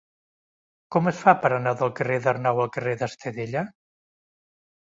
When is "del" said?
1.83-1.93